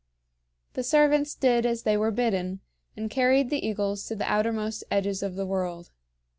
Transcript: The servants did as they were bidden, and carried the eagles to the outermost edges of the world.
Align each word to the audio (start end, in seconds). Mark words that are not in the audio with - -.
The 0.73 0.81
servants 0.81 1.35
did 1.35 1.63
as 1.63 1.83
they 1.83 1.95
were 1.95 2.09
bidden, 2.09 2.61
and 2.97 3.07
carried 3.07 3.51
the 3.51 3.63
eagles 3.63 4.03
to 4.07 4.15
the 4.15 4.25
outermost 4.25 4.83
edges 4.89 5.21
of 5.21 5.35
the 5.35 5.45
world. 5.45 5.91